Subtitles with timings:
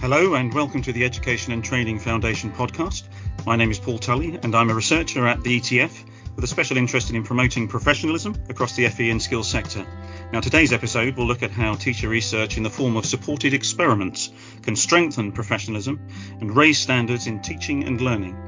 [0.00, 3.02] Hello and welcome to the Education and Training Foundation podcast.
[3.44, 5.92] My name is Paul Tully and I'm a researcher at the ETF
[6.34, 9.86] with a special interest in promoting professionalism across the FE and skills sector.
[10.32, 14.30] Now, today's episode will look at how teacher research in the form of supported experiments
[14.62, 16.00] can strengthen professionalism
[16.40, 18.38] and raise standards in teaching and learning.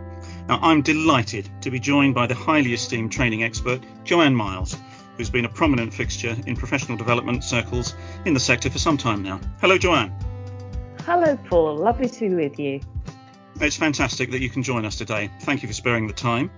[0.48, 4.74] Now, I'm delighted to be joined by the highly esteemed training expert, Joanne Miles,
[5.18, 7.94] who's been a prominent fixture in professional development circles
[8.24, 9.38] in the sector for some time now.
[9.60, 10.16] Hello, Joanne.
[11.04, 11.78] Hello, Paul.
[11.78, 12.80] Lovely to be with you.
[13.60, 15.32] It's fantastic that you can join us today.
[15.40, 16.48] Thank you for sparing the time.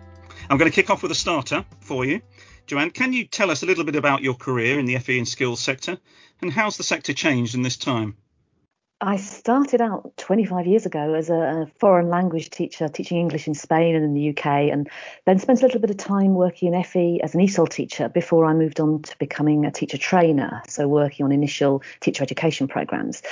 [0.51, 2.21] I'm going to kick off with a starter for you.
[2.67, 5.27] Joanne, can you tell us a little bit about your career in the FE and
[5.27, 5.97] skills sector
[6.43, 8.19] and how's the sector changed in this time?
[9.07, 13.95] I started out 25 years ago as a, foreign language teacher, teaching English in Spain
[13.95, 14.89] and in the UK, and
[15.27, 18.47] then spent a little bit of time working in FE as an ESOL teacher before
[18.47, 23.23] I moved on to becoming a teacher trainer, so working on initial teacher education programs.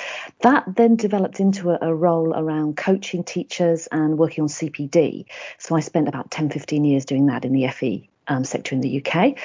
[0.41, 5.25] That then developed into a, a role around coaching teachers and working on CPD.
[5.57, 8.81] So I spent about 10, 15 years doing that in the FE um, sector in
[8.81, 9.37] the UK.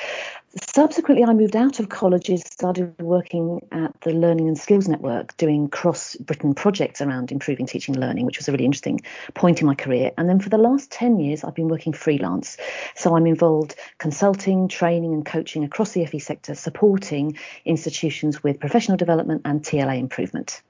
[0.73, 5.69] Subsequently, I moved out of colleges, started working at the Learning and Skills Network, doing
[5.69, 9.01] cross Britain projects around improving teaching and learning, which was a really interesting
[9.35, 10.11] point in my career.
[10.17, 12.57] And then for the last 10 years, I've been working freelance.
[12.95, 18.97] So I'm involved consulting, training, and coaching across the FE sector, supporting institutions with professional
[18.97, 20.61] development and TLA improvement.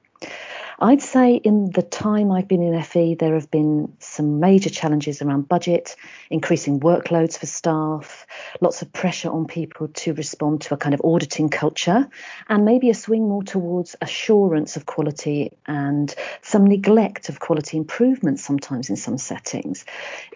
[0.79, 5.23] I'd say in the time I've been in FE, there have been some major challenges
[5.23, 5.95] around budget,
[6.29, 8.27] increasing workloads for staff,
[8.61, 12.07] lots of pressure on people to respond to a kind of auditing culture,
[12.47, 18.39] and maybe a swing more towards assurance of quality and some neglect of quality improvement
[18.39, 19.83] sometimes in some settings.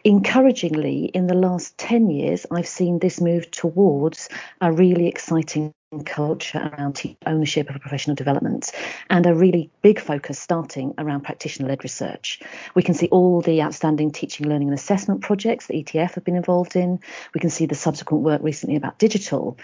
[0.04, 4.28] Encouragingly, in the last 10 years, I've seen this move towards
[4.60, 5.72] a really exciting
[6.06, 8.72] culture around ownership of professional development
[9.10, 12.40] and a really big focus starting around practitioner led research.
[12.76, 16.36] We can see all the outstanding teaching, learning, and assessment projects that ETF have been
[16.36, 17.00] involved in.
[17.34, 19.58] We can see the subsequent work recently about digital.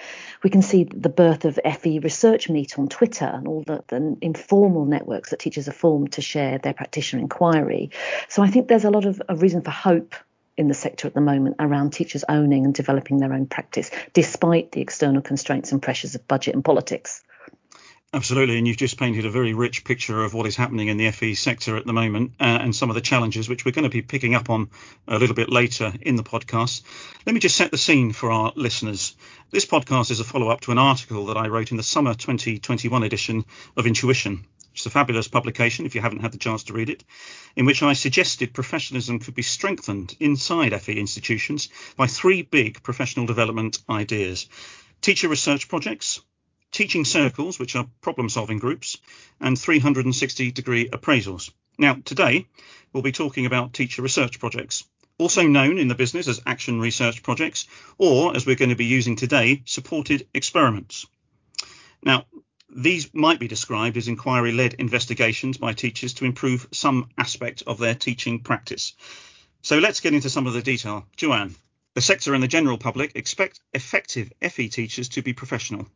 [0.44, 4.18] We can see the birth of FE Research Meet on Twitter and all the, the
[4.22, 7.92] informal networks that teachers have formed to share their practitioner inquiry.
[8.30, 10.16] So I think there's a lot of a reason for hope
[10.58, 14.72] in the sector at the moment around teachers owning and developing their own practice, despite
[14.72, 17.24] the external constraints and pressures of budget and politics.
[18.18, 21.12] Absolutely, and you've just painted a very rich picture of what is happening in the
[21.12, 23.92] FE sector at the moment uh, and some of the challenges which we're going to
[23.92, 24.72] be picking up on
[25.08, 26.82] a little bit later in the podcast.
[27.28, 29.16] Let me just set the scene for our listeners.
[29.52, 32.16] This podcast is a follow up to an article that I wrote in the summer
[32.16, 33.46] 2021 edition
[33.76, 34.46] of Intuition.
[34.74, 37.04] It's a fabulous publication if you haven't had the chance to read it,
[37.56, 43.28] in which I suggested professionalism could be strengthened inside FE institutions by three big professional
[43.28, 44.50] development ideas
[45.02, 46.22] teacher research projects,
[46.78, 48.98] teaching circles, which are problem solving groups,
[49.42, 51.50] and 360 degree appraisals.
[51.80, 52.46] Now, today
[52.94, 54.84] we'll be talking about teacher research projects,
[55.18, 57.66] also known in the business as action research projects,
[57.98, 61.08] or as we're going to be using today, supported experiments.
[62.04, 62.26] Now,
[62.70, 67.80] these might be described as inquiry led investigations by teachers to improve some aspect of
[67.80, 68.94] their teaching practice.
[69.64, 71.08] So let's get into some of the detail.
[71.16, 71.56] Joanne,
[71.98, 75.88] the sector and the general public expect effective FE teachers to be professional.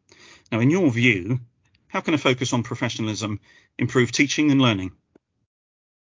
[0.52, 1.42] Now, in your view,
[1.90, 3.40] how can a focus on professionalism
[3.78, 4.94] improve teaching and learning?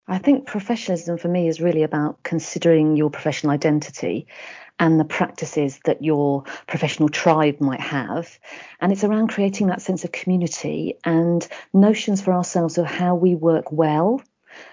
[0.07, 4.27] I think professionalism for me is really about considering your professional identity
[4.79, 8.39] and the practices that your professional tribe might have.
[8.83, 13.35] And it's around creating that sense of community and notions for ourselves of how we
[13.35, 14.21] work well.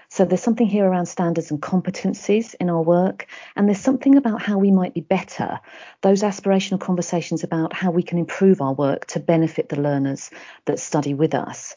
[0.08, 4.40] So there's something here around standards and competencies in our work, and there's something about
[4.42, 5.60] how we might be better.
[6.02, 10.30] Those aspirational conversations about how we can improve our work to benefit the learners
[10.66, 11.76] that study with us.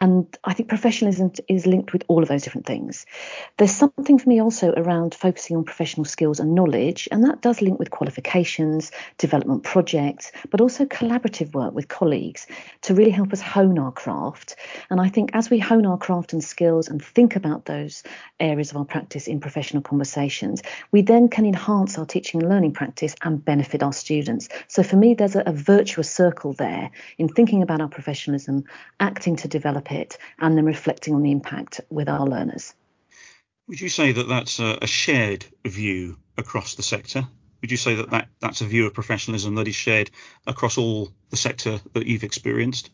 [0.00, 3.06] And I think professionalism is linked with all of those different things.
[3.56, 7.60] There's something for me also around focusing on professional skills and knowledge, and that does
[7.60, 12.46] link with qualifications, development projects, but also collaborative work with colleagues
[12.82, 14.56] to really help us hone our craft.
[14.90, 18.02] And I think as we hone our craft and skills and think about those
[18.38, 20.62] areas of our practice in professional conversations,
[20.92, 24.48] we then can enhance our teaching and learning practice and benefit our students.
[24.68, 28.64] So for me, there's a, a virtuous circle there in thinking about our professionalism,
[29.00, 32.74] acting to develop it and then reflecting on the impact with our learners.
[33.68, 37.28] Would you say that that's a, shared view across the sector?
[37.60, 40.10] Would you say that, that that's a view of professionalism that is shared
[40.46, 42.90] across all the sector that you've experienced?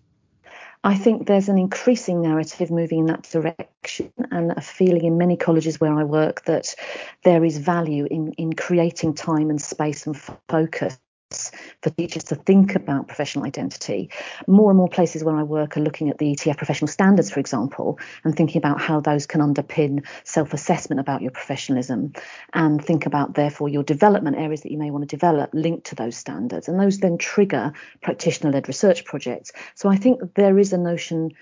[0.83, 5.37] I think there's an increasing narrative moving in that direction and a feeling in many
[5.37, 6.75] colleges where I work that
[7.23, 10.99] there is value in, in creating time and space and focus
[11.85, 14.11] for teachers to think about professional identity.
[14.47, 17.41] More and more places where I work are looking at the ETF professional standards, for
[17.41, 22.15] example, and thinking about how those can underpin self assessment about your professionalism
[22.55, 25.95] and think about, therefore, your development areas that you may want to develop linked to
[25.95, 26.69] those standards.
[26.69, 29.53] And those then trigger practitioner led research projects.
[29.75, 31.33] So I think there is a notion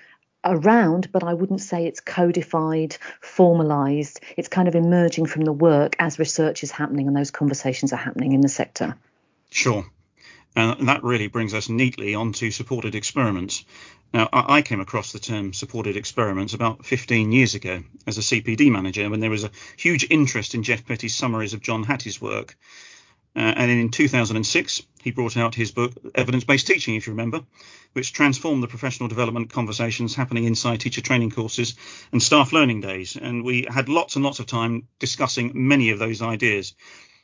[0.44, 4.18] around, but I wouldn't say it's codified, formalized.
[4.36, 7.96] It's kind of emerging from the work as research is happening and those conversations are
[7.96, 8.96] happening in the sector.
[9.50, 9.84] Sure.
[10.54, 13.64] And that really brings us neatly onto supported experiments.
[14.12, 18.70] Now, I came across the term supported experiments about 15 years ago as a CPD
[18.70, 22.56] manager when there was a huge interest in Geoff Petty's summaries of John Hattie's work.
[23.34, 27.40] Uh, and in 2006, he brought out his book, Evidence Based Teaching, if you remember,
[27.94, 31.74] which transformed the professional development conversations happening inside teacher training courses
[32.12, 33.16] and staff learning days.
[33.16, 36.74] And we had lots and lots of time discussing many of those ideas.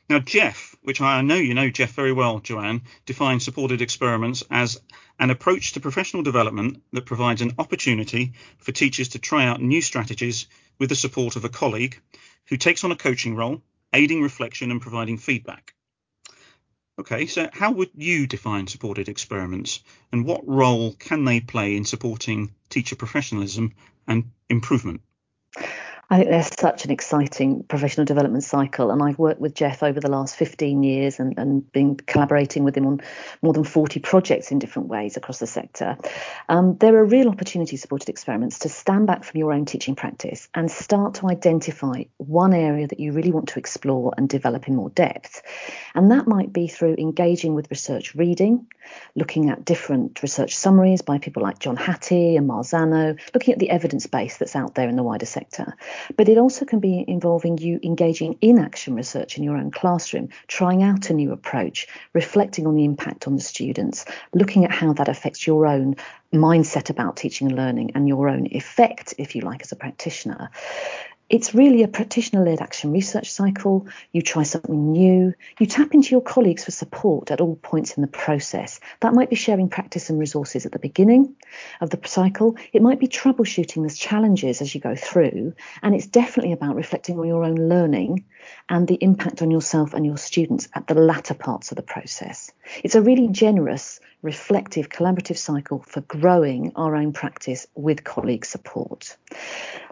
[0.09, 4.81] Now, Geoff, which I know you know Geoff very well, Joanne, defines supported experiments as
[5.19, 9.81] an approach to professional development that provides an opportunity for teachers to try out new
[9.81, 10.47] strategies
[10.79, 12.01] with the support of a colleague
[12.47, 13.61] who takes on a coaching role,
[13.93, 15.75] aiding reflection and providing feedback.
[16.97, 21.85] Okay, so how would you define supported experiments and what role can they play in
[21.85, 23.75] supporting teacher professionalism
[24.07, 25.01] and improvement?
[26.11, 29.99] I think there's such an exciting professional development cycle, and I've worked with Geoff over
[29.99, 33.01] the last 15 years and, and been collaborating with him on
[33.43, 35.97] more than 40 projects in different ways across the sector.
[36.47, 40.49] Um, there are real opportunity supported experiments to stand back from your own teaching practice
[40.55, 44.75] and start to identify one area that you really want to explore and develop in
[44.75, 45.43] more depth.
[45.93, 48.65] And that might be through engaging with research reading,
[49.13, 53.69] looking at different research summaries by people like John Hattie and Marzano, looking at the
[53.69, 55.75] evidence base that's out there in the wider sector.
[56.17, 60.29] But it also can be involving you engaging in action research in your own classroom,
[60.47, 64.93] trying out a new approach, reflecting on the impact on the students, looking at how
[64.93, 65.95] that affects your own
[66.33, 70.49] mindset about teaching and learning and your own effect, if you like, as a practitioner.
[71.29, 73.87] It's really a practitioner led action research cycle.
[74.11, 75.35] You try something new.
[75.59, 78.79] You tap into your colleagues for support at all points in the process.
[79.01, 81.35] That might be sharing practice and resources at the beginning
[81.81, 82.57] of the cycle.
[82.73, 85.53] It might be troubleshooting the challenges as you go through.
[85.83, 88.25] And it's definitely about reflecting on your own learning
[88.67, 92.51] and the impact on yourself and your students at the latter parts of the process.
[92.83, 99.17] It's a really generous, reflective, collaborative cycle for growing our own practice with colleague support.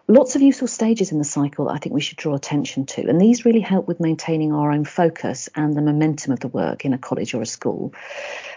[0.09, 3.19] Lots of useful stages in the cycle I think we should draw attention to, and
[3.19, 6.93] these really help with maintaining our own focus and the momentum of the work in
[6.93, 7.93] a college or a school.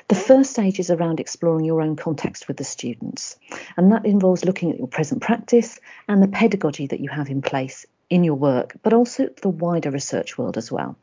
[0.07, 3.37] The first stage is around exploring your own context with the students,
[3.77, 7.43] and that involves looking at your present practice and the pedagogy that you have in
[7.43, 10.97] place in your work, but also the wider research world as well.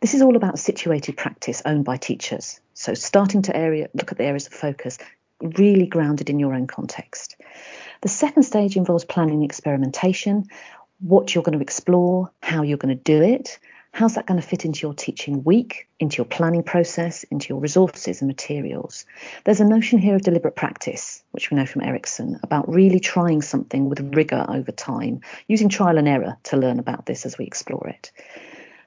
[0.00, 2.60] This is all about situated practice owned by teachers.
[2.74, 4.98] So starting to area, look at the areas of focus,
[5.40, 7.36] really grounded in your own context.
[8.02, 10.46] The second stage involves planning experimentation,
[11.00, 13.58] what you're going to explore, how you're going to do it,
[13.92, 17.58] how's that going to fit into your teaching week, into your planning process, into your
[17.58, 19.04] resources and materials.
[19.44, 23.42] There's a notion here of deliberate practice, which we know from Ericsson, about really trying
[23.42, 27.46] something with rigor over time, using trial and error to learn about this as we
[27.46, 28.12] explore it.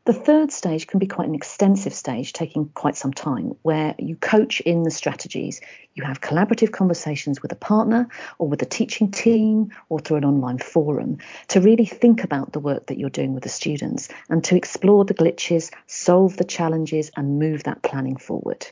[0.06, 4.18] The third stage can be quite an extensive stage, taking quite some time, where you
[4.18, 5.62] coach in the strategies.
[5.94, 10.26] You have collaborative conversations with a partner or with a teaching team or through an
[10.26, 14.44] online forum to really think about the work that you're doing with the students and
[14.44, 18.68] to explore the glitches, solve the challenges, and move that planning forward.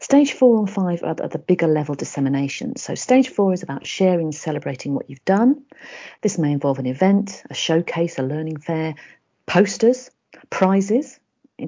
[0.00, 2.74] Stage four and five are the bigger level dissemination.
[2.74, 5.62] So, stage four is about sharing, celebrating what you've done.
[6.20, 8.96] This may involve an event, a showcase, a learning fair,
[9.46, 10.10] posters,
[10.50, 11.18] prizes,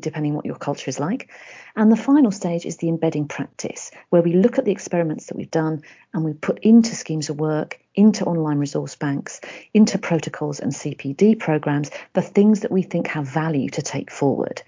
[0.01, 1.31] depending what your culture is like.
[1.77, 5.37] And the final stage is the embedding practice, where we look at the experiments that
[5.37, 9.41] we've done and we put into schemes of work, into online resource banks,
[9.73, 14.63] into protocols and CPD programs, the things that we think have value to take forward.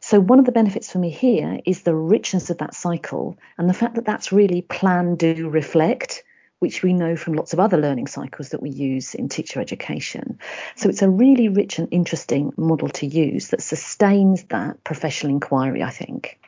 [0.00, 3.68] So, one of the benefits for me here is the richness of that cycle and
[3.68, 6.22] the fact that that's really plan, do, reflect
[6.60, 10.38] which we know from lots of other learning cycles that we use in teacher education.
[10.76, 15.82] So it's a really rich and interesting model to use that sustains that professional inquiry,
[15.82, 16.38] I think.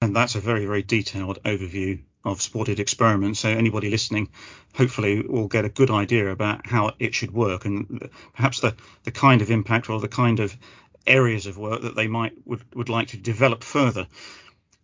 [0.00, 3.40] And that's a very, very detailed overview of supported experiments.
[3.40, 4.28] So anybody listening,
[4.74, 9.12] hopefully, will get a good idea about how it should work and perhaps the, the
[9.12, 10.56] kind of impact or the kind of
[11.06, 14.06] areas of work that they might would, would like to develop further.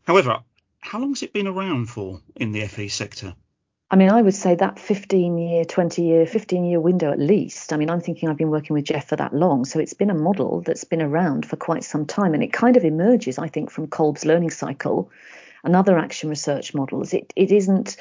[0.05, 0.39] However,
[0.81, 3.35] how long has it been around for in the FE sector?
[3.93, 7.75] I mean, I would say that 15 year, 20 year, 15 year window at least.
[7.75, 9.67] I mean, I'm thinking I've been working with Geoff for that long.
[9.67, 12.33] So it's been a model that's been around for quite some time.
[12.33, 15.11] And it kind of emerges, I think, from Kolb's learning cycle
[15.63, 17.13] and other action research models.
[17.13, 17.99] It, it isn't.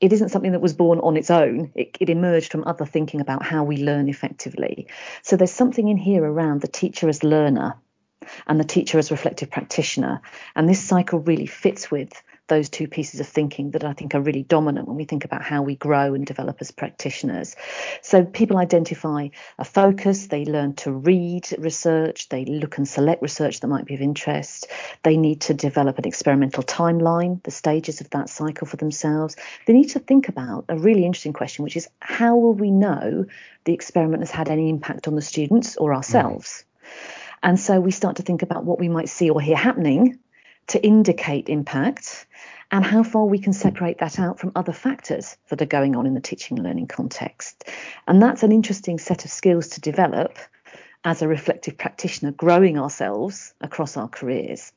[0.00, 1.72] It isn't something that was born on its own.
[1.74, 4.86] It, it emerged from other thinking about how we learn effectively.
[5.22, 7.74] So there's something in here around the teacher as learner
[8.46, 10.20] and the teacher as reflective practitioner.
[10.54, 12.12] And this cycle really fits with
[12.48, 15.42] those two pieces of thinking that I think are really dominant when we think about
[15.42, 17.56] how we grow and develop as practitioners.
[18.02, 19.28] So people identify
[19.58, 23.94] a focus, they learn to read research, they look and select research that might be
[23.94, 24.68] of interest,
[25.02, 29.36] they need to develop an experimental timeline, the stages of that cycle for themselves.
[29.66, 33.26] They need to think about a really interesting question, which is how will we know
[33.64, 36.64] the experiment has had any impact on the students or ourselves?
[36.64, 36.64] Mm.
[37.42, 40.18] And so we start to think about what we might see or hear happening
[40.68, 42.26] to indicate impact
[42.70, 46.06] and how far we can separate that out from other factors that are going on
[46.06, 47.64] in the teaching and learning context.
[48.06, 50.38] And that's an interesting set of skills to develop
[51.04, 54.72] as a reflective practitioner, growing ourselves across our careers.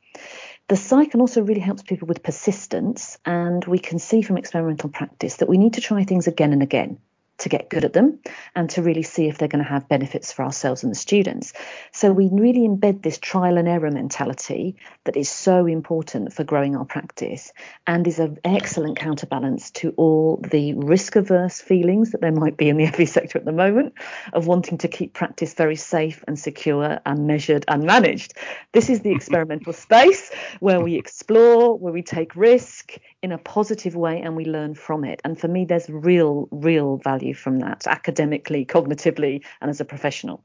[0.69, 5.37] The cycle also really helps people with persistence, and we can see from experimental practice
[5.37, 6.99] that we need to try things again and again
[7.41, 8.19] to get good at them
[8.55, 11.53] and to really see if they're going to have benefits for ourselves and the students.
[11.91, 16.75] So we really embed this trial and error mentality that is so important for growing
[16.75, 17.51] our practice
[17.87, 22.69] and is an excellent counterbalance to all the risk averse feelings that there might be
[22.69, 23.93] in the FE sector at the moment
[24.33, 28.33] of wanting to keep practice very safe and secure and measured and managed.
[28.71, 33.95] This is the experimental space where we explore, where we take risk in a positive
[33.95, 35.21] way and we learn from it.
[35.23, 40.43] And for me, there's real, real value from that academically, cognitively, and as a professional.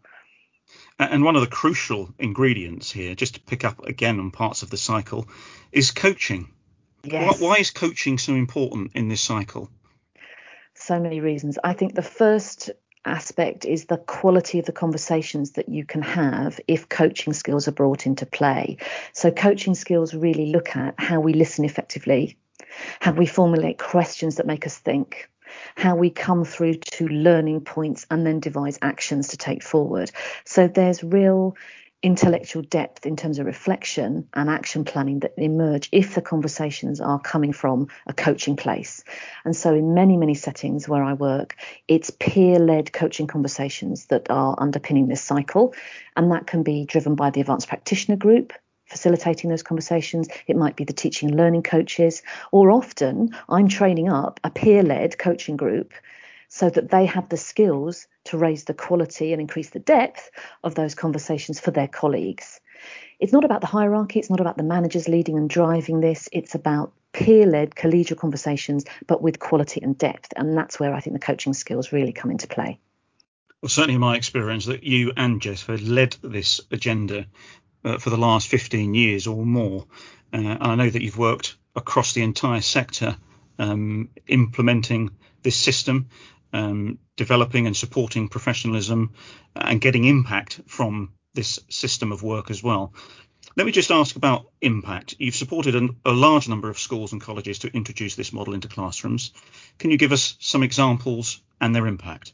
[0.99, 4.71] And one of the crucial ingredients here, just to pick up again on parts of
[4.71, 5.29] the cycle,
[5.71, 6.49] is coaching.
[7.05, 7.41] Yes.
[7.41, 9.71] Why, why is coaching so important in this cycle?
[10.75, 11.59] So many reasons.
[11.63, 12.71] I think the first
[13.05, 17.73] aspect is the quality of the conversations that you can have if coaching skills are
[17.73, 18.79] brought into play.
[19.13, 22.37] So, coaching skills really look at how we listen effectively,
[23.01, 25.31] how we formulate questions that make us think,
[25.75, 30.11] how we come through to learning points and then devise actions to take forward.
[30.45, 31.57] So there's real
[32.03, 37.19] intellectual depth in terms of reflection and action planning that emerge if the conversations are
[37.19, 39.03] coming from a coaching place.
[39.45, 41.57] And so, in many, many settings where I work,
[41.89, 45.75] it's peer led coaching conversations that are underpinning this cycle.
[46.17, 48.53] And that can be driven by the advanced practitioner group,
[48.87, 50.29] facilitating those conversations.
[50.47, 54.83] It might be the teaching and learning coaches, or often I'm training up a peer
[54.83, 55.93] led coaching group
[56.49, 60.31] so that they have the skills to raise the quality and increase the depth
[60.65, 62.61] of those conversations for their colleagues.
[63.19, 66.55] It's not about the hierarchy, it's not about the managers leading and driving this, it's
[66.55, 70.33] about peer led collegial conversations, but with quality and depth.
[70.37, 72.79] And that's where I think the coaching skills really come into play.
[73.63, 77.27] Well, certainly in my experience that you and Geoff have led this agenda
[77.85, 79.87] uh, for the last 15 years or more.
[80.33, 83.17] Uh, and I know that you've worked across the entire sector
[83.59, 85.11] um, implementing
[85.43, 86.09] this system,
[86.53, 89.13] um, developing and supporting professionalism,
[89.55, 92.93] and getting impact from this system of work as well.
[93.57, 95.15] Let me just ask about impact.
[95.19, 98.69] You've supported an, a large number of schools and colleges to introduce this model into
[98.69, 99.33] classrooms.
[99.79, 102.33] Can you give us some examples and their impact?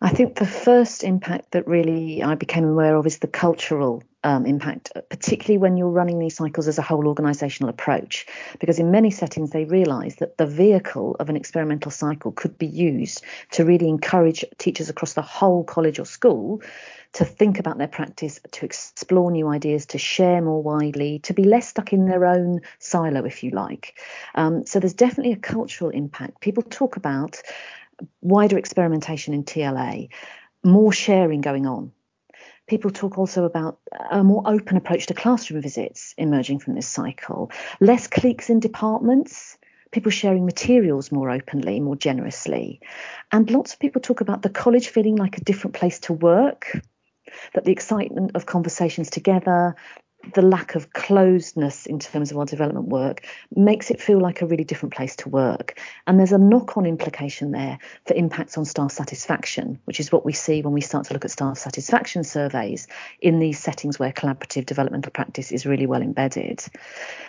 [0.00, 4.46] I think the first impact that really I became aware of is the cultural um,
[4.46, 8.26] impact, particularly when you're running these cycles as a whole organisational approach.
[8.58, 12.66] Because in many settings, they realise that the vehicle of an experimental cycle could be
[12.66, 16.62] used to really encourage teachers across the whole college or school
[17.12, 21.42] to think about their practice, to explore new ideas, to share more widely, to be
[21.42, 23.98] less stuck in their own silo, if you like.
[24.34, 26.40] Um, so there's definitely a cultural impact.
[26.40, 27.40] People talk about
[28.20, 30.08] wider experimentation in TLA,
[30.62, 31.92] more sharing going on.
[32.70, 33.80] People talk also about
[34.12, 37.50] a more open approach to classroom visits emerging from this cycle,
[37.80, 39.58] less cliques in departments,
[39.90, 42.80] people sharing materials more openly, more generously.
[43.32, 46.80] And lots of people talk about the college feeling like a different place to work,
[47.54, 49.74] that the excitement of conversations together,
[50.34, 54.46] the lack of closedness in terms of our development work makes it feel like a
[54.46, 55.78] really different place to work.
[56.06, 60.24] And there's a knock on implication there for impacts on staff satisfaction, which is what
[60.24, 62.86] we see when we start to look at staff satisfaction surveys
[63.20, 66.62] in these settings where collaborative developmental practice is really well embedded.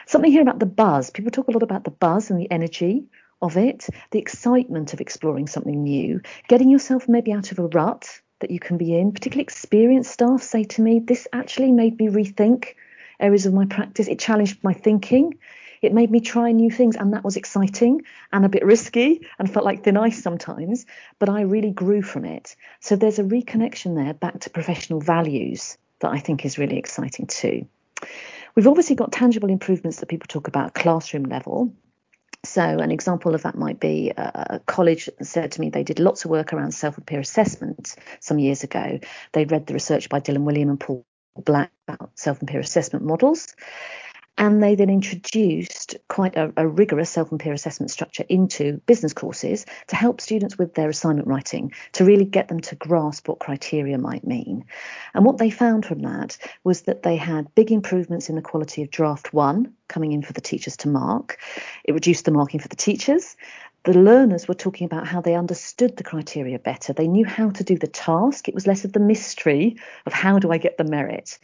[0.06, 1.10] Something here about the buzz.
[1.10, 3.06] People talk a lot about the buzz and the energy
[3.42, 8.22] of it, the excitement of exploring something new, getting yourself maybe out of a rut
[8.42, 9.12] that you can be in.
[9.12, 12.76] Particularly experienced staff say to me, This actually made me rethink
[13.20, 14.08] areas of my practice.
[14.08, 15.38] It challenged my thinking.
[15.82, 19.52] it made me try new things, and that was exciting and a bit risky and
[19.52, 20.86] felt like thin ice sometimes,
[21.18, 22.56] but I really grew from it.
[22.80, 27.28] So there's a reconnection there back to professional values that I think is really exciting
[27.28, 27.68] too.
[28.56, 31.74] We've obviously got tangible improvements that people talk about classroom level.
[32.44, 36.00] So, an example of that might be uh, a college said to me they did
[36.00, 39.00] lots of work around self and peer assessment some years ago.
[39.34, 41.06] They read the research by Dylan Wiliam and Paul
[41.36, 43.48] Black about self and peer assessment models.
[44.38, 49.14] And they then introduced quite a, a rigorous self and peer assessment structure into business
[49.14, 53.40] courses to help students with their assignment writing, to really get them to grasp what
[53.40, 54.66] criteria might mean.
[55.14, 58.82] And what they found from that was that they had big improvements in the quality
[58.82, 61.38] of draft one coming in for the teachers to mark.
[61.84, 63.36] It reduced the marking for the teachers
[63.84, 66.94] the learners were talking about how they understood the criteria better.
[66.94, 68.48] They knew how to do the task.
[68.48, 71.40] It was less of the mystery of how do I get the merit.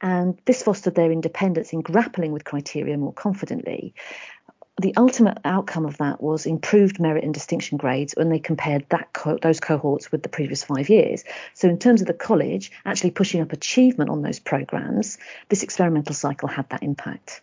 [0.00, 3.94] And this fostered their independence in grappling with criteria more confidently.
[4.80, 9.12] The ultimate outcome of that was improved merit and distinction grades when they compared that
[9.12, 11.22] co- those cohorts with the previous five years.
[11.52, 15.18] So, in terms of the college actually pushing up achievement on those programs,
[15.50, 17.42] this experimental cycle had that impact.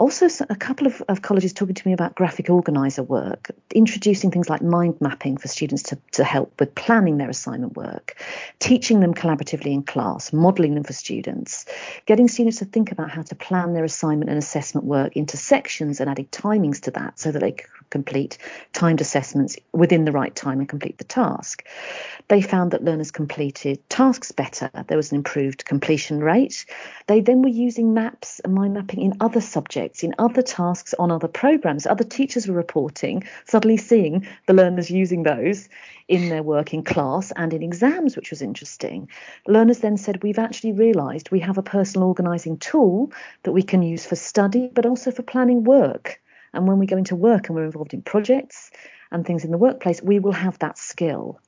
[0.00, 4.48] Also, a couple of, of, colleges talking to me about graphic organizer work, introducing things
[4.48, 8.16] like mind mapping for students to, to help with planning their assignment work,
[8.60, 11.66] teaching them collaboratively in class, modeling them for students,
[12.06, 16.00] getting students to think about how to plan their assignment and assessment work into sections
[16.00, 18.38] and adding timings to that so that they could complete
[18.72, 21.66] timed assessments within the right time and complete the task.
[22.28, 24.70] They found that learners completed tasks better.
[24.86, 26.64] There was an improved completion rate.
[27.06, 31.10] They then were using maps and mind mapping in other subjects, in other tasks on
[31.10, 31.86] other programs.
[31.86, 35.68] Other teachers were reporting, suddenly seeing the learners using those
[36.08, 39.08] in their work in class and in exams, which was interesting.
[39.46, 43.82] Learners then said, We've actually realised we have a personal organising tool that we can
[43.82, 46.20] use for study, but also for planning work.
[46.52, 48.70] And when we go into work and we're involved in projects
[49.10, 51.40] and things in the workplace, we will have that skill.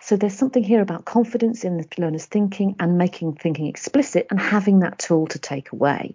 [0.00, 4.40] So there's something here about confidence in the learner's thinking and making thinking explicit and
[4.40, 6.14] having that tool to take away.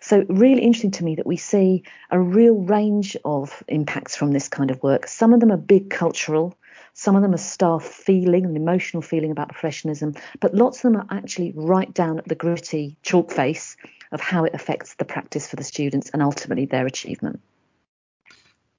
[0.00, 4.48] So really interesting to me that we see a real range of impacts from this
[4.48, 5.08] kind of work.
[5.08, 6.54] Some of them are big cultural,
[6.94, 11.00] some of them are staff feeling and emotional feeling about professionalism, but lots of them
[11.00, 13.76] are actually right down at the gritty chalk face
[14.12, 17.40] of how it affects the practice for the students and ultimately their achievement.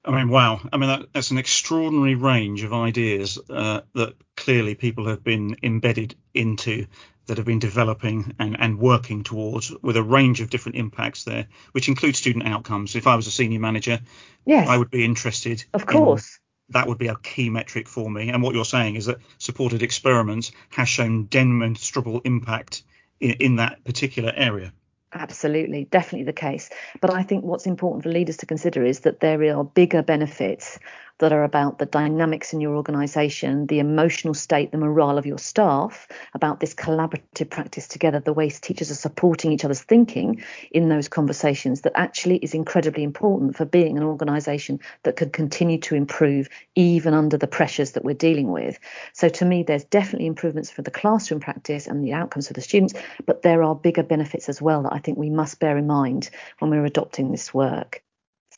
[0.04, 0.60] I mean, wow.
[0.72, 5.56] I mean, that, that's an extraordinary range of ideas uh, that clearly people have been
[5.62, 6.86] embedded into,
[7.26, 11.46] that have been developing and, and working towards with a range of different impacts there,
[11.72, 12.96] which includes student outcomes.
[12.96, 14.00] If I was a senior manager,
[14.44, 14.68] yes.
[14.68, 15.64] I would be interested.
[15.72, 16.38] Of course.
[16.70, 18.28] that would be a key metric for me.
[18.28, 22.82] And what you're saying is that supported experiments has shown demonstrable impact
[23.20, 24.72] in, in that particular area.
[25.14, 26.68] Absolutely, definitely the case.
[27.00, 30.80] But I think what's important for leaders to consider is that there are bigger benefits
[31.18, 35.38] that are about the dynamics in your organization, the emotional state, the morale of your
[35.38, 40.88] staff, about this collaborative practice together, the ways teachers are supporting each other's thinking in
[40.88, 45.94] those conversations, that actually is incredibly important for being an organization that can continue to
[45.94, 48.78] improve even under the pressures that we're dealing with.
[49.12, 52.60] So to me, there's definitely improvements for the classroom practice and the outcomes for the
[52.60, 52.94] students,
[53.26, 56.30] but there are bigger benefits as well that I think we must bear in mind
[56.58, 58.03] when we're adopting this work.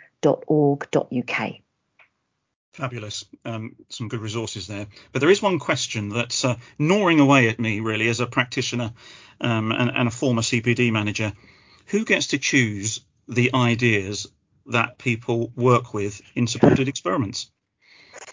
[2.75, 3.25] Fabulous.
[3.45, 4.89] Um, some good resources there.
[5.13, 8.93] But there is one question that's uh, gnawing away at me, really, as a practitioner
[9.41, 11.33] um, and, and, a former CPD manager.
[11.87, 14.27] Who gets to choose the ideas
[14.67, 17.49] that people work with in supported experiments?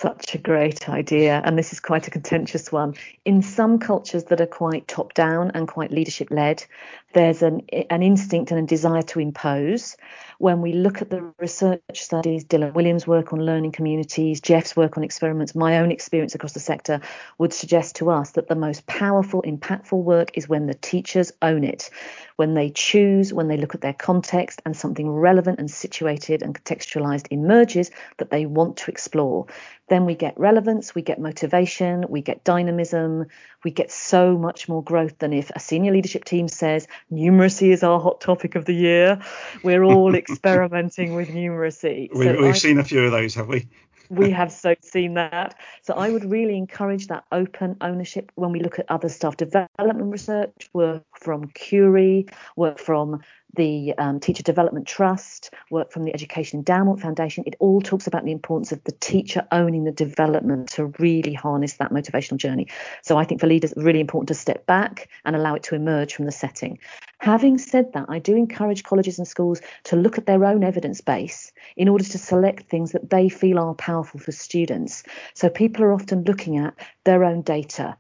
[0.02, 1.40] Such a great idea.
[1.46, 2.96] And this is quite a contentious one.
[3.24, 6.66] In some cultures that are quite top down and quite leadership led,
[7.14, 9.98] there's an, an instinct and a desire to impose
[10.42, 14.98] when we look at the research studies, Dylan Wiliam's work on learning communities, Geoff's work
[14.98, 17.00] on experiments, my own experience across the sector
[17.38, 21.64] would suggest to us that the most powerful, impactful work is when the teachers own
[21.64, 21.92] it,
[22.38, 26.60] when they choose, when they look at their context and something relevant and situated and
[26.60, 29.46] contextualized emerges that they want to explore.
[29.90, 33.28] Then we get relevance, we get motivation, we get dynamism,
[33.64, 37.84] we get so much more growth than if a senior leadership team says, numeracy is
[37.84, 39.22] our hot topic of the year.
[39.64, 42.10] We're all experimenting with numeracy.
[42.14, 43.68] We, have so seen a few of those, have we?
[44.12, 45.56] we have so seen that.
[45.84, 50.12] So I would really encourage that open ownership when we look at other stuff, development
[50.12, 53.22] research, work from CUREE, work from
[53.56, 57.44] the um, Teacher Development Trust, work from the Education Endowment Foundation.
[57.46, 61.74] It all talks about the importance of the teacher owning the development to really harness
[61.74, 62.68] that motivational journey.
[63.02, 65.76] So I think for leaders, it's really important to step back and allow it to
[65.76, 66.80] emerge from the setting.
[67.20, 71.02] Having said that, I do encourage colleges and schools to look at their own evidence
[71.02, 75.04] base in order to select things that they feel are powerful for students.
[75.36, 77.96] So people are often looking at their own data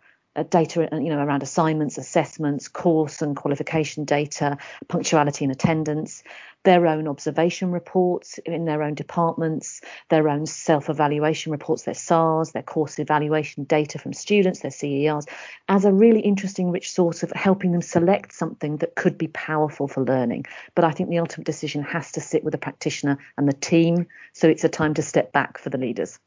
[0.49, 6.23] data uh, you know around assignments assessments course and qualification data punctuality and attendance
[6.63, 12.63] their own observation reports in their own departments their own self-evaluation reports their SARS their
[12.63, 15.25] course evaluation data from students their CERs
[15.67, 19.87] as a really interesting rich source of helping them select something that could be powerful
[19.87, 20.45] for learning.
[20.75, 24.07] But I think the ultimate decision has to sit with the practitioner and the team
[24.33, 26.19] so it's a time to step back for the leaders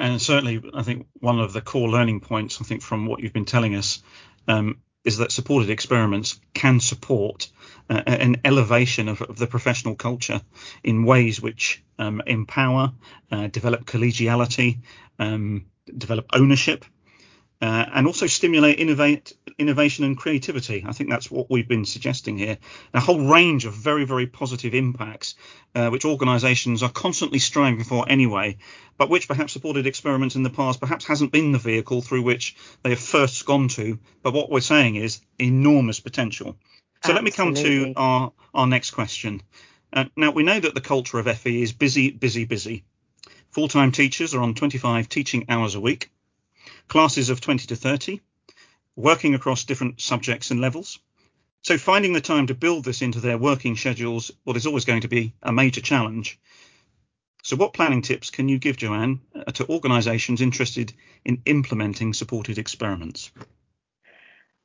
[0.00, 3.32] and certainly, I think one of the core learning points, I think, from what you've
[3.32, 4.02] been telling us,
[4.48, 7.50] um, is that supported experiments can support
[7.88, 10.40] uh, an elevation of, of, the professional culture
[10.82, 12.92] in ways which um, empower,
[13.30, 14.78] uh, develop collegiality,
[15.18, 16.84] um, develop ownership,
[17.62, 20.82] uh, and also stimulate innovate, innovation and creativity.
[20.86, 22.56] I think that's what we've been suggesting here.
[22.94, 25.34] A whole range of very, very positive impacts,
[25.74, 28.56] uh, which organisations are constantly striving for anyway,
[28.96, 32.56] but which perhaps supported experiments in the past perhaps hasn't been the vehicle through which
[32.82, 33.98] they have first gone to.
[34.22, 36.56] But what we're saying is enormous potential.
[37.04, 37.14] So Absolutely.
[37.14, 39.42] let me come to our, our next question.
[39.92, 42.84] Uh, now, we know that the culture of FE is busy, busy, busy.
[43.50, 46.10] Full time teachers are on 25 teaching hours a week
[46.90, 48.20] classes of 20 to 30,
[48.96, 50.98] working across different subjects and levels.
[51.62, 55.02] So finding the time to build this into their working schedules, what is always going
[55.02, 56.38] to be a major challenge.
[57.44, 60.92] So what planning tips can you give, Joanne, uh, to organisations interested
[61.24, 63.30] in implementing supported experiments?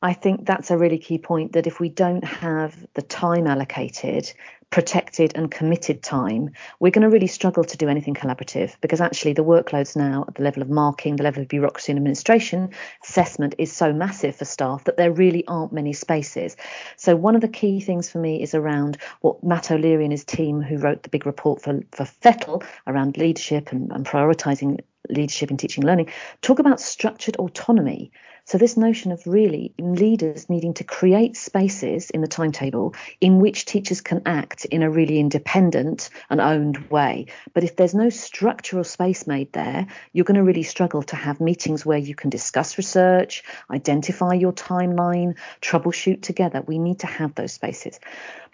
[0.05, 4.31] I think that's a really key point that if we don't have the time allocated,
[4.69, 9.33] protected and committed time, we're going to really struggle to do anything collaborative because actually
[9.33, 12.69] the workloads now at the level of marking, the level of bureaucracy and administration,
[13.03, 16.55] assessment is so massive for staff that there really aren't many spaces.
[16.97, 20.23] So one of the key things for me is around what Matt O'Leary and his
[20.23, 25.49] team who wrote the big report for, for FETL around leadership and, and prioritising leadership
[25.49, 26.09] in teaching and learning,
[26.41, 28.11] talk about structured autonomy.
[28.47, 33.65] So, this notion of really leaders needing to create spaces in the timetable in which
[33.65, 37.25] teachers can act in a really independent and owned way.
[37.55, 41.41] But if there's no structural space made there, you're going to really struggle to have
[41.41, 46.61] meetings where you can discuss research, identify your timeline, troubleshoot together.
[46.61, 47.99] We need to have those spaces.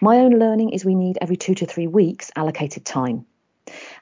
[0.00, 3.26] My own learning is we need every two to three weeks allocated time.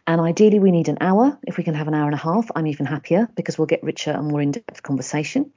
[0.07, 1.39] And ideally, we need an hour.
[1.47, 3.83] If we can have an hour and a half, I'm even happier because we'll get
[3.83, 5.53] richer and more in depth conversation.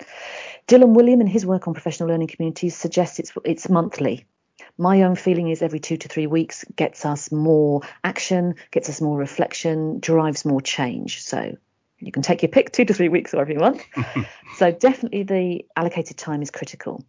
[0.67, 4.25] Dylan Wiliam, in his work on professional learning communities, suggests it's, it's monthly.
[4.77, 9.01] My own feeling is every two to three weeks gets us more action, gets us
[9.01, 11.21] more reflection, drives more change.
[11.21, 11.57] So
[12.05, 13.85] you can take your pick, two to three weeks, or whatever you want.
[14.57, 17.03] so definitely the allocated time is critical.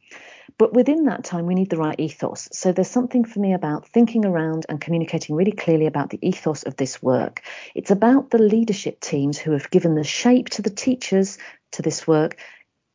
[0.57, 2.49] But within that time, we need the right ethos.
[2.53, 6.63] So there's something for me about thinking around and communicating really clearly about the ethos
[6.63, 7.43] of this work.
[7.75, 11.39] It's about the leadership teams who have given the shape to the teachers
[11.73, 12.37] to this work,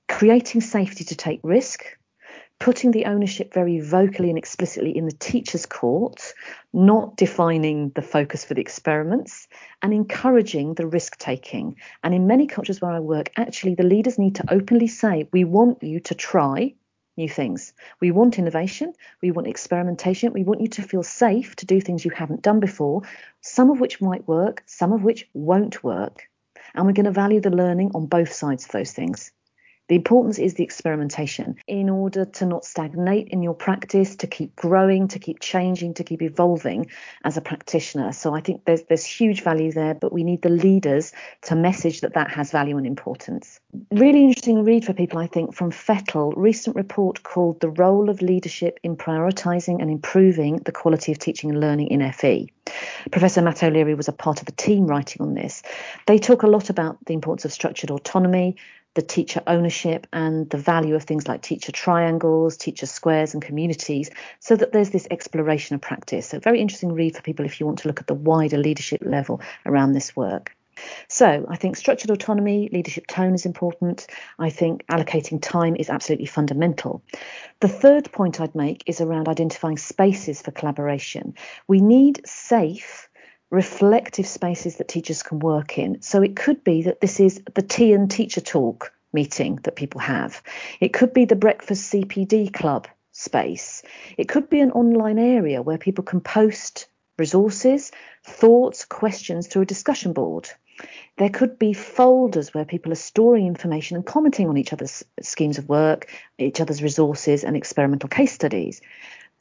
[0.07, 1.83] creating safety to take risk,
[2.59, 6.33] putting the ownership very vocally and explicitly in the teacher's court,
[6.73, 9.47] not defining the focus for the experiments,
[9.81, 11.77] and encouraging the risk taking.
[12.03, 15.45] And in many cultures where I work, actually, the leaders need to openly say, We
[15.45, 16.75] want you to try
[17.15, 17.73] new things.
[18.01, 22.05] We want innovation, we want experimentation, we want you to feel safe to do things
[22.05, 23.01] you haven't done before,
[23.41, 26.29] some of which might work, some of which won't work.
[26.73, 29.31] And we're going to value the learning on both sides of those things.
[29.89, 34.55] The importance is the experimentation in order to not stagnate in your practice, to keep
[34.55, 36.91] growing, to keep changing, to keep evolving
[37.23, 38.13] as a practitioner.
[38.13, 41.11] So I think there's there's huge value there, but we need the leaders
[41.43, 43.59] to message that that has value and importance.
[43.91, 48.21] Really interesting read for people, I think, from FETL, recent report called The Role of
[48.21, 52.47] Leadership in Prioritising and Improving the Quality of Teaching and Learning in FE.
[53.11, 55.63] Professor Matt O'Leary was a part of the team writing on this.
[56.05, 58.55] They talk a lot about the importance of structured autonomy,
[58.95, 64.09] the teacher ownership and the value of things like teacher triangles, teacher squares, and communities,
[64.39, 66.27] so that there's this exploration of practice.
[66.27, 69.01] So, very interesting read for people if you want to look at the wider leadership
[69.03, 70.55] level around this work.
[71.07, 74.07] So I think structured autonomy, leadership tone is important.
[74.37, 77.03] I think allocating time is absolutely fundamental.
[77.59, 81.33] The third point I'd make is around identifying spaces for collaboration.
[81.67, 83.08] We need safe,
[83.49, 86.01] reflective spaces that teachers can work in.
[86.01, 90.01] So it could be that this is the tea and teacher talk meeting that people
[90.01, 90.41] have.
[90.79, 93.83] It could be the breakfast CPD club space.
[94.17, 97.91] It could be an online area where people can post resources,
[98.23, 100.49] thoughts, questions through a discussion board.
[101.17, 105.57] There could be folders where people are storing information and commenting on each other's schemes
[105.57, 106.07] of work,
[106.37, 108.79] each other's resources, and experimental case studies.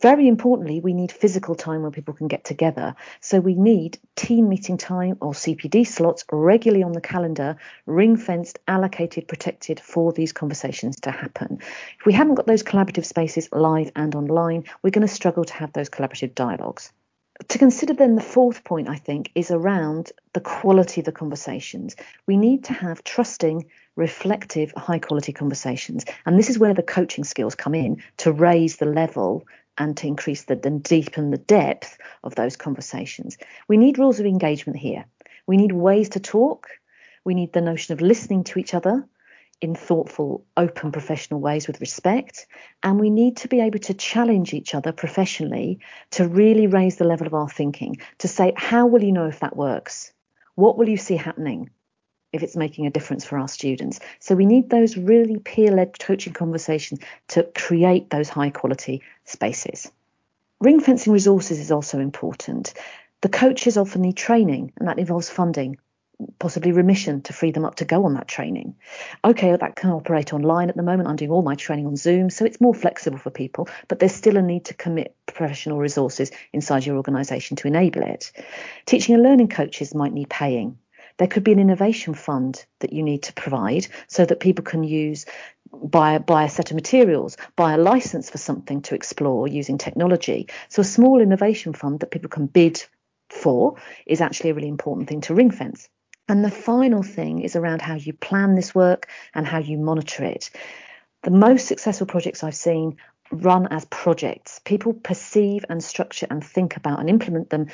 [0.01, 2.95] Very importantly, we need physical time where people can get together.
[3.21, 8.61] So we need team meeting time or CPD slots regularly on the calendar, ring fenced,
[8.69, 11.59] allocated, protected for these conversations to happen.
[11.99, 15.55] If we haven't got those collaborative spaces live and online, we're going to struggle to
[15.55, 16.93] have those collaborative dialogues.
[17.49, 21.95] To consider then the fourth point, I think, is around the quality of the conversations.
[22.27, 26.05] We need to have trusting, reflective, high quality conversations.
[26.27, 29.47] And this is where the coaching skills come in to raise the level
[29.79, 33.39] and to increase the and deepen the depth of those conversations.
[33.69, 35.07] We need rules of engagement here.
[35.47, 36.69] We need ways to talk.
[37.25, 39.07] We need the notion of listening to each other
[39.61, 42.47] in thoughtful, open, professional ways with respect.
[42.83, 45.81] And we need to be able to challenge each other professionally
[46.13, 49.41] to really raise the level of our thinking, to say, how will you know if
[49.41, 50.13] that works?
[50.55, 51.71] What will you see happening?
[52.33, 54.01] If it's making a difference for our students.
[54.21, 59.91] So we need those really peer led coaching conversations to create those high quality spaces.
[60.61, 62.75] Ring fencing resources is also important.
[63.21, 65.79] The coaches often need training, and that involves funding,
[66.39, 68.75] possibly remission to free them up to go on that training.
[69.25, 71.09] Okay, that can operate online at the moment.
[71.09, 74.15] I'm doing all my training on Zoom, so it's more flexible for people, but there's
[74.15, 78.33] still a need to commit professional resources inside your organisation to enable it.
[78.87, 80.77] Teaching and learning coaches might need paying
[81.19, 84.83] there could be an innovation fund that you need to provide so that people can
[84.83, 85.27] use
[85.73, 90.49] buy, buy a set of materials, buy a license for something to explore using technology.
[90.69, 92.83] So a small innovation fund that people can bid
[93.29, 93.77] for
[94.07, 95.89] is actually a really important thing to ring fence.
[96.29, 100.25] And the final thing is around how you plan this work and how you monitor
[100.25, 100.51] it.
[101.23, 102.97] The most successful projects I've seen
[103.31, 104.61] run as projects.
[104.65, 107.67] People perceive and structure and think about and implement them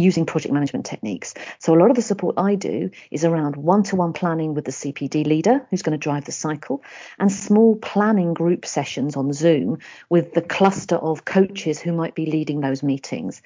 [0.00, 1.34] using project management techniques.
[1.58, 5.26] So a lot of the support I do is around one-to-one planning with the CPD
[5.26, 6.82] leader who's going to drive the cycle
[7.18, 12.26] and small planning group sessions on Zoom with the cluster of coaches who might be
[12.26, 13.42] leading those meetings.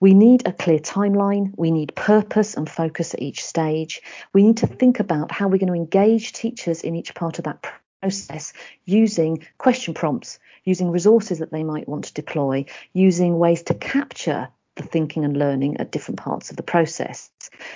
[0.00, 4.02] We need a clear timeline, we need purpose and focus at each stage.
[4.32, 7.44] We need to think about how we're going to engage teachers in each part of
[7.44, 7.66] that
[8.00, 8.52] process
[8.84, 14.48] using question prompts, using resources that they might want to deploy, using ways to capture
[14.76, 17.30] the thinking and learning at different parts of the process.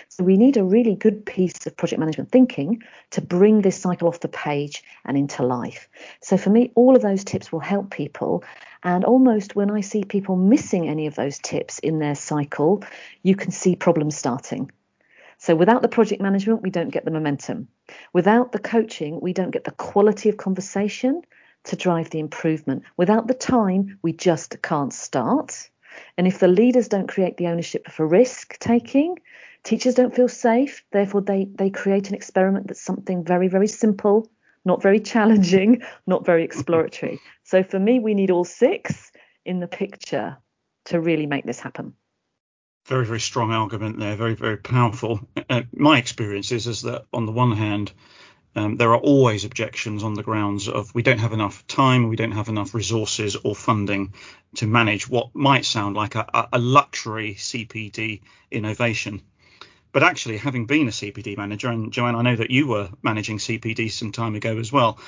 [0.08, 4.08] So we need a really good piece of project management thinking to bring this cycle
[4.08, 5.88] off the page and into life.
[6.22, 8.44] So for me, all of those tips will help people.
[8.82, 12.84] And almost when I see people missing any of those tips in their cycle,
[13.22, 14.70] you can see problems starting.
[15.38, 17.68] So without the project management, we don't get the momentum.
[18.12, 21.22] Without the coaching, we don't get the quality of conversation
[21.64, 22.82] to drive the improvement.
[22.98, 25.70] Without the time, we just can't start.
[26.16, 29.18] And if the leaders don't create the ownership for risk taking,
[29.62, 30.84] teachers don't feel safe.
[30.92, 34.30] Therefore, they, they create an experiment that's something very, very simple,
[34.64, 37.20] not very challenging, not very exploratory.
[37.44, 39.10] So for me, we need all six
[39.44, 40.36] in the picture
[40.86, 41.94] to really make this happen.
[42.86, 44.16] Very, very strong argument there.
[44.16, 45.20] Very, very powerful.
[45.48, 47.92] Uh, my experience is, is that on the one hand,
[48.56, 52.16] um, there are always objections on the grounds of we don't have enough time, we
[52.16, 54.14] don't have enough resources or funding
[54.56, 59.22] to manage what might sound like a, a luxury CPD innovation.
[59.92, 63.38] But actually, having been a CPD manager, and Joanne, I know that you were managing
[63.38, 64.98] CPD some time ago as well,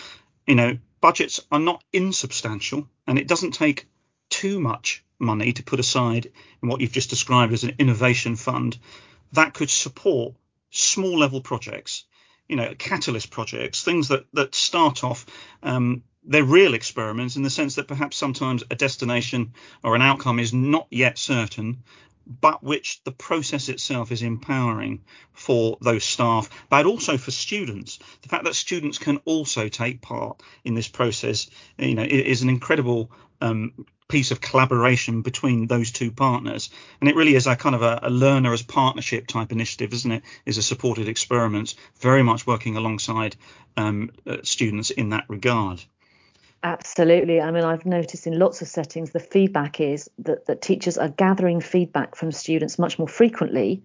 [0.47, 3.87] you know, budgets are not insubstantial and it doesn't take
[4.29, 6.31] too much money to put aside
[6.63, 8.77] in what you've just described as an innovation fund
[9.33, 10.35] that could support
[10.71, 12.05] small level projects
[12.53, 15.25] you know catalyst projects, things that that start off.
[15.63, 20.39] Um, they're real experiments in the sense that perhaps sometimes a destination or an outcome
[20.39, 21.83] is not yet certain,
[22.27, 25.01] but which the process itself is empowering
[25.33, 27.99] for those staff, but also for students.
[28.21, 32.51] The fact that students can also take part in this process, you know, is an
[32.51, 33.11] incredible
[33.41, 36.69] um, piece of collaboration between those two partners.
[37.01, 40.13] And it really is a kind of a, a learner as partnership type initiative, isn't
[40.13, 40.23] it?
[40.45, 43.37] Is a supported experiment, very much working alongside
[43.79, 45.83] um, uh, students in that regard.
[46.63, 47.41] Absolutely.
[47.41, 51.09] I mean, I've noticed in lots of settings the feedback is that, that teachers are
[51.09, 53.83] gathering feedback from students much more frequently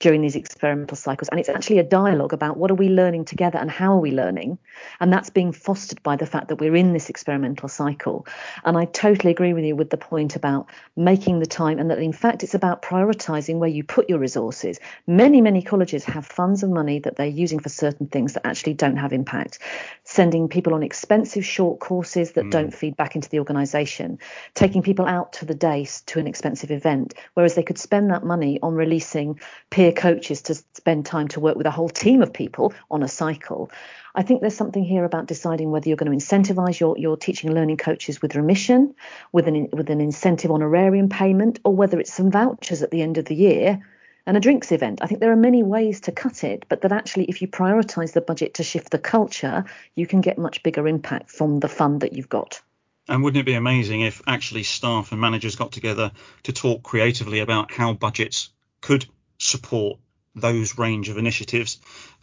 [0.00, 1.28] during these experimental cycles.
[1.28, 4.12] And it's actually a dialogue about what are we learning together and how are we
[4.12, 4.58] learning.
[5.00, 8.26] And that's being fostered by the fact that we're in this experimental cycle.
[8.64, 11.98] And I totally agree with you with the point about making the time and that
[11.98, 14.78] in fact it's about prioritizing where you put your resources.
[15.06, 18.74] Many, many colleges have funds of money that they're using for certain things that actually
[18.74, 19.58] don't have impact.
[20.04, 22.50] Sending people on expensive short courses that mm.
[22.50, 24.18] don't feed back into the organization,
[24.54, 28.24] taking people out to the day to an expensive event, whereas they could spend that
[28.24, 29.38] money on releasing
[29.70, 33.08] peer coaches to spend time to work with a whole team of people on a
[33.08, 33.70] cycle.
[34.14, 37.50] I think there's something here about deciding whether you're going to incentivize your, your teaching
[37.50, 38.94] and learning coaches with remission,
[39.32, 43.18] with an, with an incentive honorarium payment, or whether it's some vouchers at the end
[43.18, 43.80] of the year
[44.28, 45.00] and a drinks event.
[45.02, 48.12] I think there are many ways to cut it, but that actually, if you prioritize
[48.12, 52.02] the budget to shift the culture, you can get much bigger impact from the fund
[52.02, 52.60] that you've got.
[53.08, 57.40] And wouldn't it be amazing if actually staff and managers got together to talk creatively
[57.40, 58.50] about how budgets
[58.82, 59.06] could
[59.38, 59.98] support
[60.34, 61.78] those range of initiatives?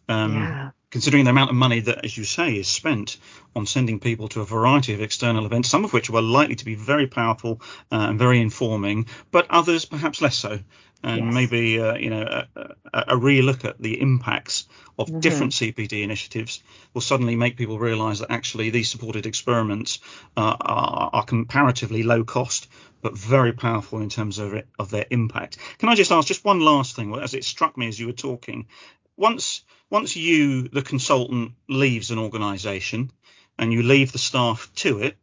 [0.07, 0.69] Um, yeah.
[0.91, 3.17] Considering the amount of money that, as you say, is spent
[3.53, 6.63] on sending people to a variety of external events, some of which were likely to
[6.63, 7.59] be very powerful
[7.91, 10.59] uh, and very informing, but others perhaps less so
[11.05, 11.33] and yes.
[11.33, 15.19] maybe uh, you know a, a, re-look at the impacts of mm-hmm.
[15.19, 16.63] different CPD initiatives
[16.93, 19.99] will suddenly make people realise that actually these supported experiments
[20.35, 22.67] uh, are, are, comparatively low cost
[23.03, 25.59] but very powerful in terms of it, of their impact.
[25.77, 28.13] Can I just ask just one last thing as it struck me as you were
[28.13, 28.65] talking?
[29.15, 33.11] Once once you the consultant leaves an organisation
[33.59, 35.17] and you leave the staff to it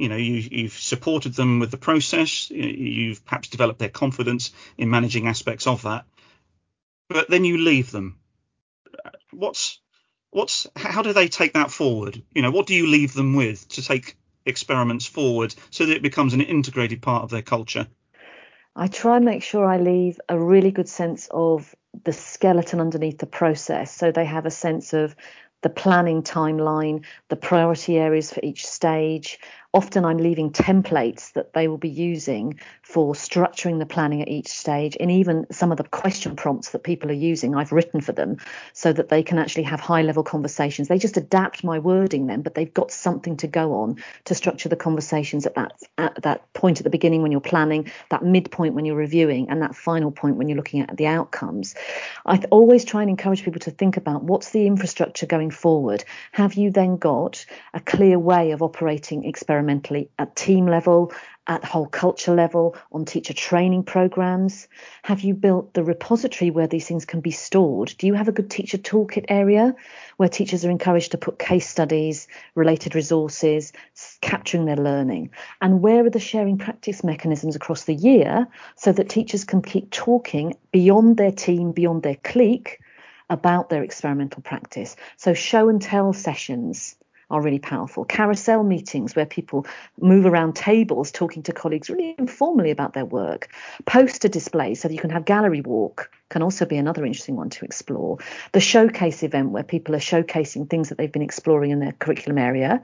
[0.00, 4.90] you know you, have supported them with the process you've perhaps developed their confidence in
[4.90, 6.04] managing aspects of that
[7.10, 8.18] but then you leave them.
[9.32, 9.80] What's
[10.30, 12.22] what's how do they take that forward?
[12.32, 16.02] You know what do you leave them with to take experiments forward so that it
[16.02, 17.88] becomes an integrated part of their culture?
[18.76, 23.18] I try and make sure i leave a really good sense of the skeleton underneath
[23.18, 23.94] the process.
[23.94, 25.16] So they have a sense of
[25.62, 29.40] the planning timeline, the priority areas for each stage,
[29.72, 34.48] often I'm leaving templates that they will be using for structuring the planning at each
[34.48, 34.96] stage.
[34.98, 38.38] And even some of the question prompts that people are using, I've written for them
[38.72, 40.88] so that they can actually have high level conversations.
[40.88, 44.68] They just adapt my wording then, but they've got something to go on to structure
[44.68, 48.74] the conversations at that at that point at the beginning when you're planning, that midpoint
[48.74, 51.76] when you're reviewing, and that final point when you're looking at the outcomes.
[52.26, 56.04] I always try and encourage people to think about what's the infrastructure going forward.
[56.32, 59.59] Have you then got a clear way of operating experimentally?
[59.60, 61.12] Experimentally at team level,
[61.46, 64.68] at whole culture level, on teacher training programs?
[65.02, 67.94] Have you built the repository where these things can be stored?
[67.98, 69.74] Do you have a good teacher toolkit area
[70.16, 73.72] where teachers are encouraged to put case studies, related resources,
[74.22, 75.30] capturing their learning?
[75.60, 79.90] And where are the sharing practice mechanisms across the year so that teachers can keep
[79.90, 82.80] talking beyond their team, beyond their clique?
[83.28, 84.96] About their experimental practice.
[85.16, 86.96] So, show and tell sessions,
[87.30, 88.04] are really powerful.
[88.04, 89.66] Carousel meetings where people
[90.00, 93.48] move around tables talking to colleagues really informally about their work.
[93.86, 97.50] Poster displays so that you can have gallery walk can also be another interesting one
[97.50, 98.18] to explore.
[98.52, 102.38] The showcase event where people are showcasing things that they've been exploring in their curriculum
[102.38, 102.82] area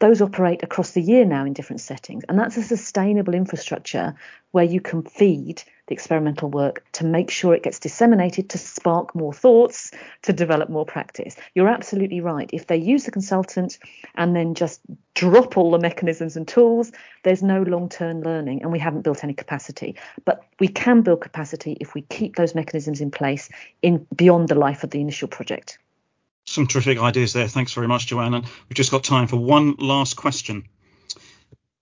[0.00, 2.24] those operate across the year now in different settings.
[2.28, 4.14] And that's a sustainable infrastructure
[4.50, 9.12] where you can feed the experimental work to make sure it gets disseminated to spark
[9.12, 9.90] more thoughts,
[10.22, 11.34] to develop more practice.
[11.54, 12.48] You're absolutely right.
[12.52, 13.78] If they use the consultant
[14.14, 14.80] and then just
[15.14, 16.92] drop all the mechanisms and tools,
[17.24, 19.96] there's no long term learning and we haven't built any capacity.
[20.24, 23.48] But we can build capacity if we keep those mechanisms in place
[23.82, 25.78] in beyond the life of the initial project.
[26.46, 27.48] Some terrific ideas there.
[27.48, 28.34] Thanks very much, Joanne.
[28.34, 30.68] And we've just got time for one last question.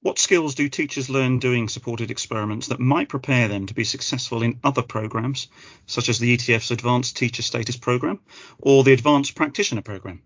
[0.01, 4.43] What skills do teachers learn doing supported experiments that might prepare them to be successful
[4.43, 5.49] in other programs,
[5.87, 8.21] such as the ETF's Advanced Teacher Status Program
[8.61, 10.23] or the Advanced Practitioner Program?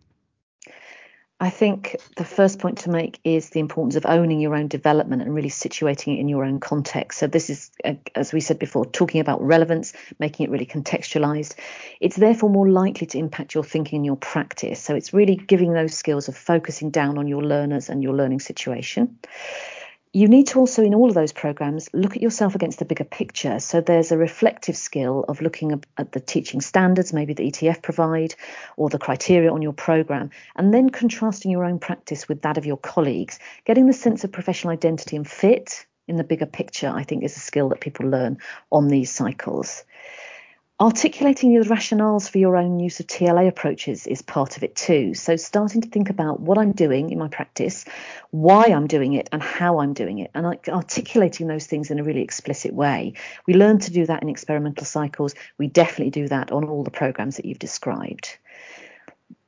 [1.42, 5.22] I think the first point to make is the importance of owning your own development
[5.22, 7.18] and really situating it in your own context.
[7.18, 11.56] So, this is, uh, as we said before, talking about relevance, making it really contextualized.
[12.00, 14.80] It's therefore more likely to impact your thinking and your practice.
[14.80, 18.38] So, it's really giving those skills of focusing down on your learners and your learning
[18.38, 19.18] situation
[20.14, 23.04] you need to also, in all of those programs, look at yourself against the bigger
[23.04, 23.58] picture.
[23.60, 28.34] So there's a reflective skill of looking at the teaching standards, maybe the ETF provide,
[28.76, 32.66] or the criteria on your program, and then contrasting your own practice with that of
[32.66, 33.38] your colleagues.
[33.64, 37.36] Getting the sense of professional identity and fit in the bigger picture, I think, is
[37.36, 38.36] a skill that people learn
[38.70, 39.84] on these cycles
[40.82, 45.14] Articulating the rationales for your own use of TLA approaches is part of it too.
[45.14, 47.84] So, starting to think about what I'm doing in my practice,
[48.32, 52.02] why I'm doing it, and how I'm doing it, and articulating those things in a
[52.02, 53.12] really explicit way.
[53.46, 55.36] We learn to do that in experimental cycles.
[55.56, 58.36] We definitely do that on all the programs that you've described.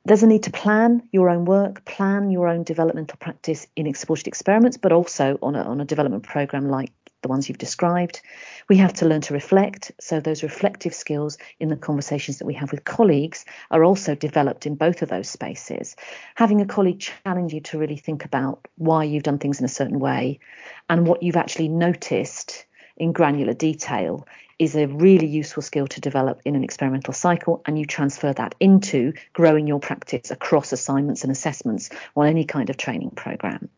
[0.05, 4.27] There's a need to plan your own work, plan your own developmental practice in supported
[4.27, 6.93] experiments, but also on a, on a development program like
[7.25, 8.21] the ones you've described.
[8.69, 9.91] We have to learn to reflect.
[9.99, 14.67] So, those reflective skills in the conversations that we have with colleagues are also developed
[14.67, 15.95] in both of those spaces.
[16.35, 19.79] Having a colleague challenge you to really think about why you've done things in a
[19.79, 20.39] certain way
[20.87, 22.65] and what you've actually noticed
[22.95, 24.27] in granular detail
[24.59, 28.53] is a really useful skill to develop in an experimental cycle, and you transfer that
[28.59, 33.69] into growing your practice across assignments and assessments on any kind of training program.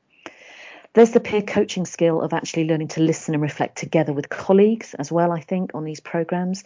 [0.94, 4.94] There's the peer coaching skill of actually learning to listen and reflect together with colleagues
[4.96, 6.64] as well, I think, on these programs.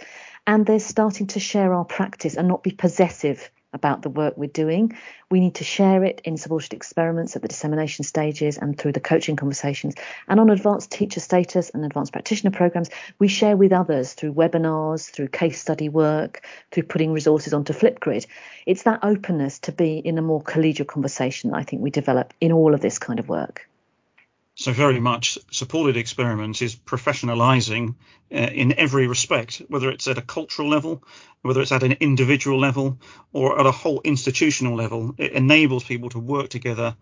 [0.48, 4.48] And there's starting to share our practice and not be possessive about the work we're
[4.48, 4.98] doing.
[5.30, 9.00] We need to share it in supported experiments at the dissemination stages and through the
[9.00, 9.96] coaching conversations.
[10.28, 15.10] And on advanced teacher status and advanced practitioner programs, we share with others through webinars,
[15.10, 18.26] through case study work, through putting resources onto Flipgrid.
[18.66, 22.34] It's that openness to be in a more collegial conversation that I think we develop
[22.42, 23.68] in all of this kind of work.
[24.56, 27.96] So very much supported experiments is professionalizing
[28.32, 31.04] uh, in every respect, whether it's at a cultural level,
[31.42, 33.00] whether it's at an individual level,
[33.32, 35.16] or at a whole institutional level.
[35.18, 36.96] It enables people to work together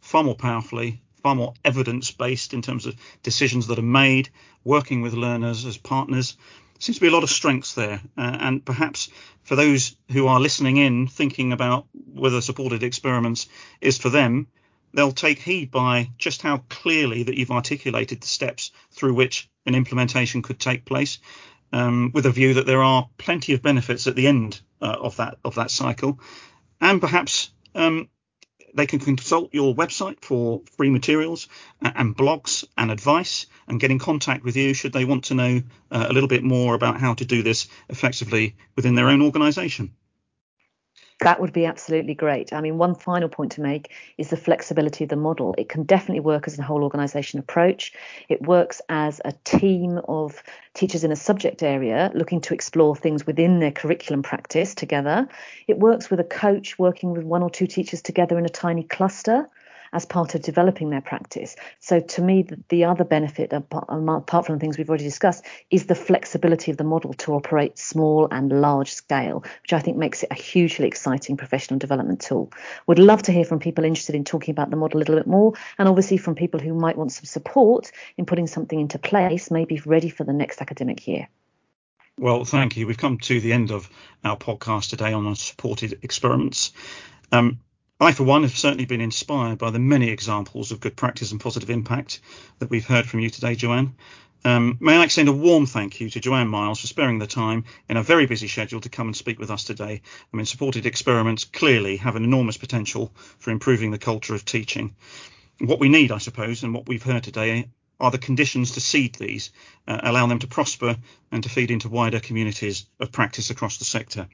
[0.00, 4.30] far more powerfully, far more evidence based in terms of decisions that are made,
[4.64, 6.36] working with learners as partners.
[6.78, 9.10] Seems to be a lot of strengths there, uh, and perhaps
[9.42, 13.46] for those who are listening in, thinking about whether supported experiments
[13.80, 14.48] is for them,
[14.94, 19.74] they'll take heed by just how clearly that you've articulated the steps through which an
[19.74, 21.18] implementation could take place,
[21.72, 25.16] um, with a view that there are plenty of benefits at the end uh, of
[25.16, 26.20] that of that cycle,
[26.80, 28.08] and perhaps um,
[28.74, 31.48] they can consult your website for free materials
[31.80, 35.62] and blogs and advice and get in contact with you should they want to know
[35.90, 39.94] uh, a little bit more about how to do this effectively within their own organization.
[41.24, 42.52] That would be absolutely great.
[42.52, 45.54] I mean, one final point to make is the flexibility of the model.
[45.56, 47.94] It can definitely work as a whole organization approach.
[48.28, 50.42] It works as a team of
[50.74, 55.26] teachers in a subject area looking to explore things within their curriculum practice together.
[55.66, 58.82] It works with a coach working with one or two teachers together in a tiny
[58.82, 59.48] cluster
[59.94, 61.56] as part of developing their practice.
[61.80, 65.44] So to me, the, the other benefit, apart, apart from the things we've already discussed,
[65.70, 69.96] is the flexibility of the model to operate small and large scale, which I think
[69.96, 72.52] makes it a hugely exciting professional development tool.
[72.88, 75.28] Would love to hear from people interested in talking about the model a little bit
[75.28, 79.50] more, and obviously from people who might want some support in putting something into place,
[79.50, 81.28] maybe ready for the next academic year.
[82.18, 82.86] Well, thank you.
[82.86, 83.88] We've come to the end of
[84.24, 86.72] our podcast today on supported experiments.
[87.32, 87.58] Um,
[88.00, 91.40] I, for one, have certainly been inspired by the many examples of good practice and
[91.40, 92.20] positive impact
[92.58, 93.94] that we've heard from you today, Joanne.
[94.44, 97.64] Um, may I extend a warm thank you to Joanne Miles for sparing the time
[97.88, 100.02] in a very busy schedule to come and speak with us today.
[100.32, 104.96] I mean, supported experiments clearly have an enormous potential for improving the culture of teaching.
[105.60, 107.68] What we need, I suppose, and what we've heard today
[108.00, 109.52] are the conditions to seed these,
[109.86, 110.96] uh, allow them to prosper
[111.30, 114.26] and to feed into wider communities of practice across the sector.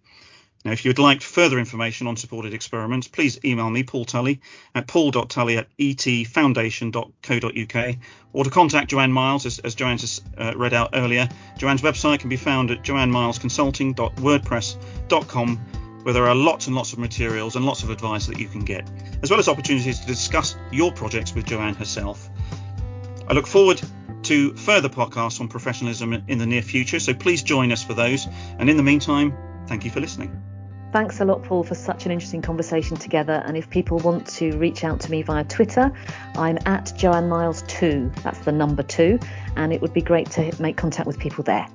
[0.63, 4.43] Now, if you'd like further information on supported experiments, please email me, Paul Tully,
[4.75, 7.97] at paul.tully at etfoundation.co.uk,
[8.35, 11.27] or to contact Joanne Miles, as, as Joanne has uh, read out earlier.
[11.57, 15.57] Joanne's website can be found at joannemilesconsulting.wordpress.com,
[16.03, 18.63] where there are lots and lots of materials and lots of advice that you can
[18.63, 18.87] get,
[19.23, 22.29] as well as opportunities to discuss your projects with Joanne herself.
[23.27, 23.81] I look forward
[24.25, 28.29] to further podcasts on professionalism in the near future, so please join us for those.
[28.59, 29.35] And in the meantime,
[29.67, 30.50] thank you for listening.
[30.93, 33.45] Thanks a lot, Paul, for such an interesting conversation together.
[33.47, 35.93] And if people want to reach out to me via Twitter,
[36.35, 38.23] I'm at Joanne Miles2.
[38.23, 39.21] That's the number two.
[39.55, 41.69] And it would be great to make contact with people there.